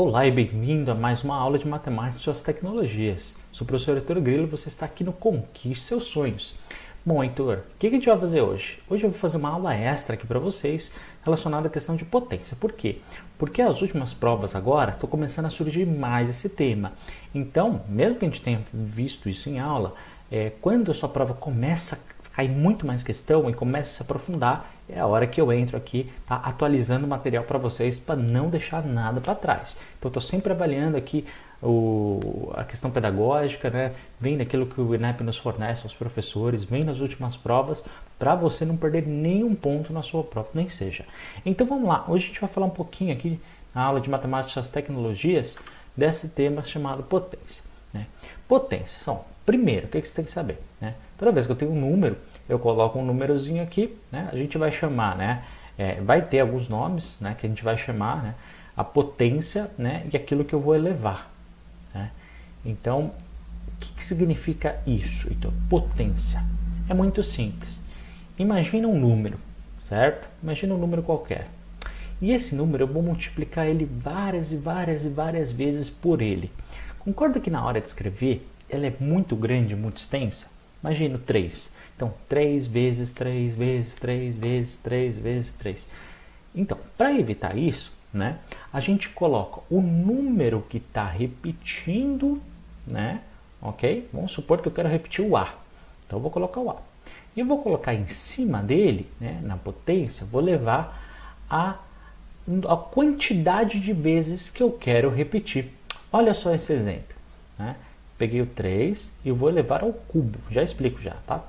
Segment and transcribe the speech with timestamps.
[0.00, 3.36] Olá e bem-vindo a mais uma aula de matemática e suas tecnologias.
[3.50, 6.54] Sou o professor Heitor Grilo e você está aqui no Conquiste Seus Sonhos.
[7.04, 8.78] Bom, Heitor, o que a gente vai fazer hoje?
[8.88, 10.92] Hoje eu vou fazer uma aula extra aqui para vocês
[11.24, 12.56] relacionada à questão de potência.
[12.60, 13.00] Por quê?
[13.36, 16.92] Porque as últimas provas agora estão começando a surgir mais esse tema.
[17.34, 19.96] Então, mesmo que a gente tenha visto isso em aula,
[20.30, 24.02] é, quando a sua prova começa a cair muito mais questão e começa a se
[24.02, 28.14] aprofundar, é a hora que eu entro aqui, tá, atualizando o material para vocês para
[28.14, 29.76] não deixar nada para trás.
[29.98, 31.26] Então, estou sempre avaliando aqui
[31.60, 33.92] o, a questão pedagógica, né?
[34.20, 37.84] vem daquilo que o INEP nos fornece aos professores, vem nas últimas provas,
[38.16, 41.04] para você não perder nenhum ponto na sua prova, nem seja.
[41.44, 43.40] Então vamos lá, hoje a gente vai falar um pouquinho aqui
[43.74, 45.58] na aula de matemática e as tecnologias
[45.96, 47.64] desse tema chamado potência.
[47.92, 48.06] Né?
[48.46, 50.60] Potência, são, primeiro, o que, que você tem que saber?
[50.80, 50.94] Né?
[51.18, 52.16] Toda vez que eu tenho um número,
[52.48, 54.28] eu coloco um númerozinho aqui, né?
[54.32, 55.44] a gente vai chamar, né?
[55.76, 58.34] É, vai ter alguns nomes né, que a gente vai chamar, né?
[58.76, 61.30] a potência né, e aquilo que eu vou elevar.
[61.94, 62.10] Né?
[62.64, 63.12] Então,
[63.68, 65.32] o que, que significa isso?
[65.32, 66.44] Então, potência.
[66.88, 67.80] É muito simples.
[68.38, 69.38] Imagina um número,
[69.82, 70.28] certo?
[70.42, 71.48] Imagina um número qualquer.
[72.20, 76.50] E esse número eu vou multiplicar ele várias e várias e várias vezes por ele.
[77.00, 80.48] Concorda que na hora de escrever ela é muito grande, muito extensa?
[80.82, 81.72] Imagina 3.
[81.96, 85.88] Então, 3 vezes 3 vezes 3 vezes 3 vezes 3.
[86.54, 88.38] Então, para evitar isso, né,
[88.72, 92.40] a gente coloca o número que está repetindo,
[92.86, 93.20] né,
[93.60, 94.08] ok?
[94.12, 95.54] Vamos supor que eu quero repetir o A.
[96.06, 96.76] Então, eu vou colocar o A.
[97.36, 101.00] E eu vou colocar em cima dele, né, na potência, vou levar
[101.50, 101.78] a,
[102.68, 105.72] a quantidade de vezes que eu quero repetir.
[106.12, 107.16] Olha só esse exemplo.
[107.58, 107.76] Né?
[108.18, 110.38] Peguei o 3 e vou levar ao cubo.
[110.50, 111.44] Já explico já, tá?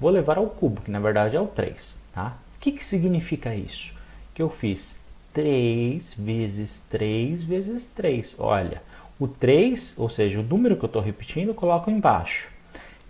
[0.00, 2.38] Vou levar ao cubo, que na verdade é o 3, tá?
[2.56, 3.92] O que, que significa isso?
[4.32, 4.98] Que eu fiz
[5.34, 8.36] 3 vezes 3 vezes 3.
[8.38, 8.82] Olha,
[9.20, 12.48] o 3, ou seja, o número que eu estou repetindo, eu coloco embaixo.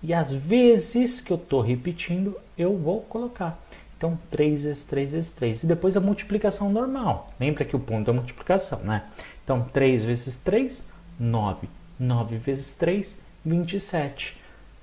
[0.03, 3.59] E as vezes que eu estou repetindo, eu vou colocar.
[3.97, 5.63] Então, 3 vezes 3 vezes 3.
[5.63, 7.33] E depois a multiplicação normal.
[7.41, 9.05] Lembra que o ponto é multiplicação, né?
[9.43, 10.85] Então, 3 vezes 3,
[11.19, 11.69] 9.
[11.99, 14.37] 9 vezes 3, 27.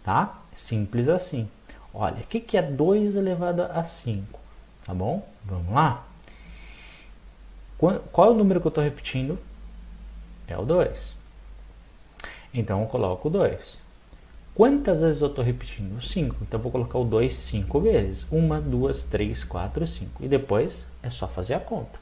[0.03, 0.41] Tá?
[0.53, 1.49] Simples assim.
[1.93, 4.39] Olha, o que, que é 2 elevado a 5?
[4.85, 5.27] Tá bom?
[5.43, 6.05] Vamos lá?
[7.77, 9.39] Qual é o número que eu estou repetindo?
[10.47, 11.13] É o 2.
[12.53, 13.81] Então eu coloco o 2.
[14.53, 16.01] Quantas vezes eu estou repetindo?
[16.01, 16.35] 5.
[16.41, 18.27] Então eu vou colocar o 2 5 vezes.
[18.31, 20.23] 1, 2, 3, 4, 5.
[20.23, 21.99] E depois é só fazer a conta.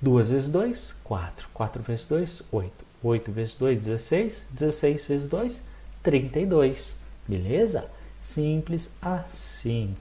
[0.00, 1.48] 2 vezes 2, 4.
[1.52, 2.85] 4 vezes 2, 8.
[3.06, 4.46] 8 vezes 2, 16.
[4.50, 5.62] 16 vezes 2,
[6.02, 6.96] 32.
[7.26, 7.90] Beleza?
[8.20, 9.96] Simples assim.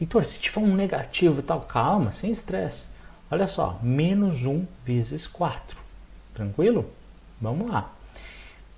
[0.00, 2.88] Heitor, se tiver um negativo e tal, calma, sem estresse.
[3.30, 5.78] Olha só, menos 1 vezes 4.
[6.34, 6.90] Tranquilo?
[7.40, 7.92] Vamos lá.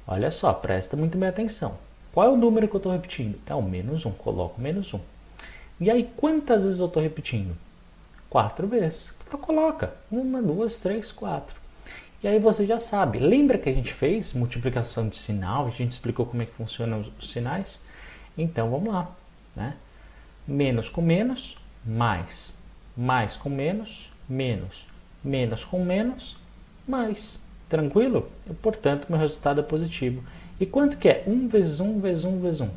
[0.06, 1.76] Olha só, presta muito bem atenção.
[2.12, 3.38] Qual é o número que eu estou repetindo?
[3.46, 4.12] É o menos 1.
[4.12, 5.00] Coloco menos 1.
[5.80, 7.54] E aí, quantas vezes eu estou repetindo?
[8.30, 9.12] Quatro vezes.
[9.26, 9.94] Então, coloca.
[10.10, 11.65] Uma, duas, três, quatro.
[12.22, 13.18] E aí você já sabe.
[13.18, 15.66] Lembra que a gente fez multiplicação de sinal?
[15.66, 17.84] A gente explicou como é que funcionam os sinais?
[18.36, 19.10] Então, vamos lá.
[19.54, 19.74] Né?
[20.46, 22.56] Menos com menos, mais.
[22.96, 24.86] Mais com menos, menos.
[25.22, 26.36] Menos com menos,
[26.88, 27.44] mais.
[27.68, 28.30] Tranquilo?
[28.48, 30.22] E, portanto, meu resultado é positivo.
[30.58, 31.22] E quanto que é?
[31.26, 32.70] 1 vezes 1 vezes 1 vezes 1.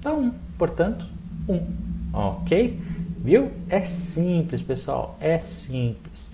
[0.00, 0.32] Dá 1.
[0.58, 1.06] Portanto,
[1.48, 1.66] 1.
[2.12, 2.80] Ok?
[3.18, 3.52] Viu?
[3.68, 5.16] É simples, pessoal.
[5.20, 6.30] É simples.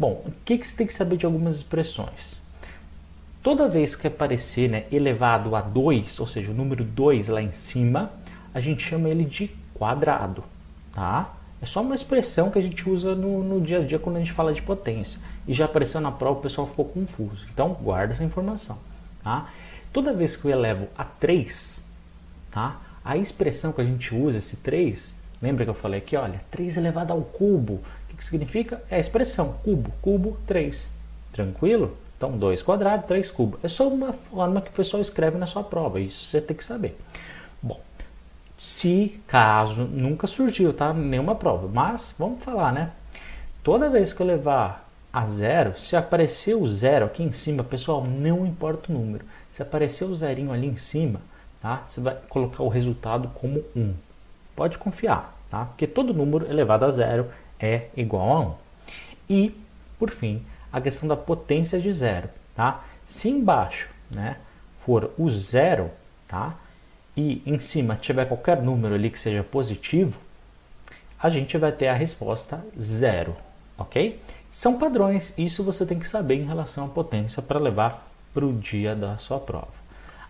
[0.00, 2.40] Bom, o que, que você tem que saber de algumas expressões?
[3.42, 7.52] Toda vez que aparecer né, elevado a 2, ou seja, o número 2 lá em
[7.52, 8.10] cima,
[8.54, 10.42] a gente chama ele de quadrado.
[10.90, 11.34] Tá?
[11.60, 14.20] É só uma expressão que a gente usa no, no, dia a dia quando a
[14.20, 15.20] gente fala de potência.
[15.46, 17.44] E já apareceu na prova, o pessoal ficou confuso.
[17.52, 18.78] Então, guarda essa informação.
[19.22, 19.50] Tá?
[19.92, 21.86] Toda vez que eu elevo a 3,
[22.50, 22.80] tá?
[23.04, 26.76] a expressão que a gente usa, esse 3, lembra que eu falei aqui, olha, 3
[26.76, 27.74] elevado ao cubo.
[27.74, 28.82] O que, que significa?
[28.90, 30.90] É a expressão, cubo, cubo, 3.
[31.32, 31.96] Tranquilo?
[32.16, 33.58] Então, 2 quadrado, 3 cubo.
[33.62, 36.64] É só uma forma que o pessoal escreve na sua prova, isso você tem que
[36.64, 36.98] saber.
[37.62, 37.80] Bom,
[38.58, 40.92] se caso nunca surgiu, tá?
[40.92, 41.66] Nenhuma prova.
[41.66, 42.90] Mas vamos falar, né?
[43.62, 48.04] Toda vez que eu levar a zero, se aparecer o zero aqui em cima, pessoal,
[48.04, 49.24] não importa o número.
[49.50, 51.20] Se aparecer o zerinho ali em cima,
[51.60, 51.82] tá?
[51.86, 53.94] Você vai colocar o resultado como 1.
[54.60, 55.64] Pode confiar, tá?
[55.64, 58.54] Porque todo número elevado a zero é igual a 1.
[59.30, 59.54] E,
[59.98, 62.84] por fim, a questão da potência de zero, tá?
[63.06, 64.36] Se embaixo, né,
[64.84, 65.90] for o zero,
[66.28, 66.58] tá?
[67.16, 70.20] e em cima tiver qualquer número ali que seja positivo,
[71.18, 73.34] a gente vai ter a resposta zero,
[73.78, 74.20] ok?
[74.50, 78.52] São padrões, isso você tem que saber em relação à potência para levar para o
[78.52, 79.80] dia da sua prova.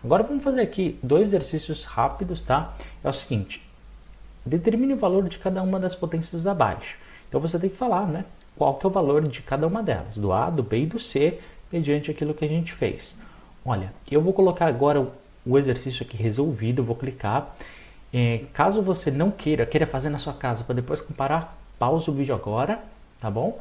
[0.01, 2.73] Agora vamos fazer aqui dois exercícios rápidos, tá?
[3.03, 3.69] É o seguinte,
[4.45, 6.97] determine o valor de cada uma das potências abaixo.
[7.27, 8.25] Então você tem que falar, né?
[8.55, 10.99] Qual que é o valor de cada uma delas, do A, do B e do
[10.99, 11.39] C,
[11.71, 13.17] mediante aquilo que a gente fez.
[13.65, 15.07] Olha, eu vou colocar agora
[15.45, 17.55] o exercício aqui resolvido, vou clicar.
[18.13, 22.13] É, caso você não queira, queira fazer na sua casa para depois comparar, pausa o
[22.13, 22.83] vídeo agora,
[23.19, 23.57] tá bom?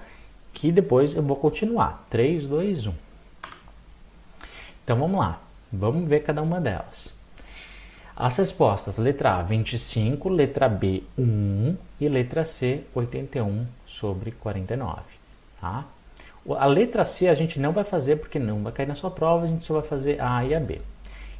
[0.52, 2.04] Que depois eu vou continuar.
[2.10, 2.92] 3, 2, 1.
[4.84, 5.40] Então vamos lá,
[5.72, 7.19] vamos ver cada uma delas.
[8.20, 15.00] As respostas: letra A, 25, letra B, 1 e letra C, 81 sobre 49.
[15.58, 15.86] Tá?
[16.58, 19.46] A letra C a gente não vai fazer porque não vai cair na sua prova,
[19.46, 20.82] a gente só vai fazer a e a B.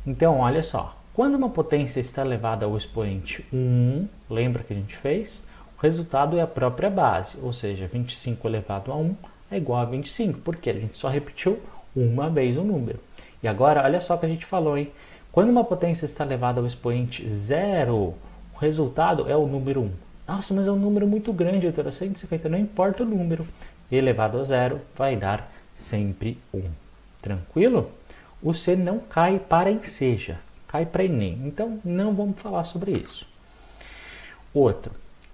[0.06, 4.96] Então, olha só, quando uma potência está elevada ao expoente 1, lembra que a gente
[4.96, 5.44] fez?
[5.78, 9.16] O resultado é a própria base, ou seja, 25 elevado a 1
[9.50, 11.60] é igual a 25, porque a gente só repetiu
[11.94, 13.00] uma vez o número.
[13.42, 14.90] E agora, olha só o que a gente falou, hein?
[15.32, 18.14] Quando uma potência está elevada ao expoente zero,
[18.54, 19.90] o resultado é o número 1.
[20.26, 21.92] Nossa, mas é um número muito grande, doutora.
[21.92, 23.46] 150, não importa o número.
[23.90, 26.62] Elevado a zero vai dar sempre 1.
[27.22, 27.90] Tranquilo?
[28.42, 31.42] O C não cai para enseja, cai para Enem.
[31.44, 33.26] Então, não vamos falar sobre isso.
[34.52, 34.92] Outro.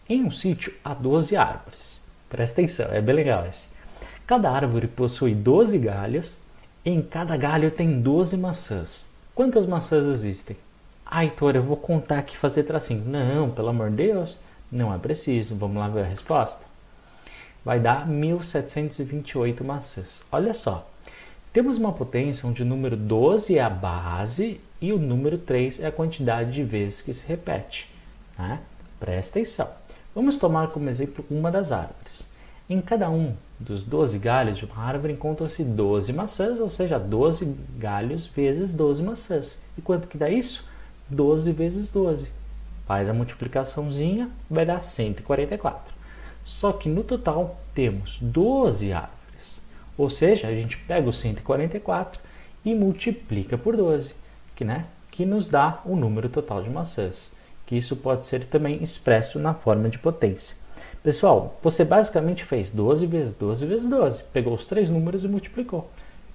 [0.09, 2.01] Em um sítio há 12 árvores.
[2.29, 3.71] Presta atenção, é bem legal esse.
[4.27, 6.39] Cada árvore possui 12 galhos.
[6.85, 9.16] Em cada galho tem 12 maçãs.
[9.37, 10.57] Quantas maçãs existem?
[11.05, 13.05] Ah, Heitor, eu vou contar aqui fazer tracinho.
[13.05, 14.41] Não, pelo amor de Deus,
[14.73, 15.55] não é preciso.
[15.55, 16.65] Vamos lá ver a resposta?
[17.63, 20.25] Vai dar 1728 maçãs.
[20.33, 20.89] Olha só,
[21.53, 25.89] temos uma potência onde o número 12 é a base e o número 3 é
[25.89, 27.93] a quantidade de vezes que se repete.
[28.39, 28.59] Né?
[28.99, 29.69] Presta atenção.
[30.15, 32.27] Vamos tomar como exemplo uma das árvores.
[32.69, 37.57] Em cada um dos 12 galhos de uma árvore encontram-se 12 maçãs, ou seja, 12
[37.79, 39.63] galhos vezes 12 maçãs.
[39.79, 40.69] E quanto que dá isso?
[41.09, 42.29] 12 vezes 12.
[42.85, 45.95] Faz a multiplicaçãozinha, vai dar 144.
[46.45, 49.63] Só que no total temos 12 árvores.
[49.97, 52.21] Ou seja, a gente pega o 144
[52.65, 54.13] e multiplica por 12,
[54.57, 57.33] que, né, que nos dá o número total de maçãs.
[57.65, 60.57] Que isso pode ser também expresso na forma de potência.
[61.07, 64.25] Pessoal, você basicamente fez 12 vezes 12 vezes 12.
[64.33, 65.89] Pegou os três números e multiplicou.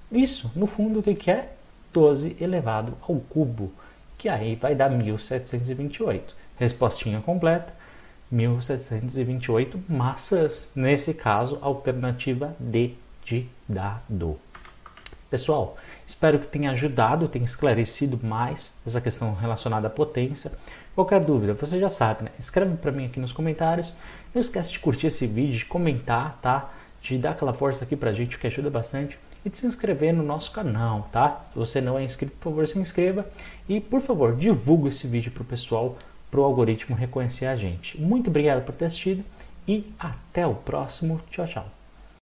[0.10, 1.50] Isso, no fundo, o que é?
[1.92, 3.70] 12 elevado ao cubo,
[4.18, 6.34] que aí vai dar 1728.
[6.56, 7.74] Respostinha completa,
[8.32, 10.72] 1728 massas.
[10.74, 12.94] Nesse caso, alternativa D
[13.26, 14.40] de dado.
[15.30, 15.76] Pessoal,
[16.08, 20.50] espero que tenha ajudado, tenha esclarecido mais essa questão relacionada à potência.
[20.94, 22.32] Qualquer dúvida, você já sabe, né?
[22.38, 23.96] Escreve para mim aqui nos comentários.
[24.34, 26.70] Não esquece de curtir esse vídeo, de comentar, tá?
[27.02, 29.18] De dar aquela força aqui pra gente, que ajuda bastante.
[29.44, 31.46] E de se inscrever no nosso canal, tá?
[31.52, 33.26] Se você não é inscrito, por favor, se inscreva.
[33.68, 35.98] E, por favor, divulgue esse vídeo pro pessoal,
[36.30, 38.00] pro algoritmo reconhecer a gente.
[38.00, 39.24] Muito obrigado por ter assistido
[39.68, 41.22] e até o próximo.
[41.32, 41.81] Tchau, tchau.